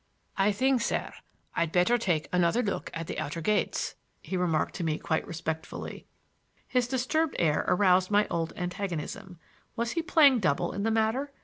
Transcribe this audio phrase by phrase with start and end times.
[0.35, 1.13] "I think, sir,
[1.55, 6.07] I'd better take another look at the outer gates," he remarked to me quite respectfully.
[6.67, 9.37] His disturbed air aroused my old antagonism.
[9.75, 11.31] Was he playing double in the matter?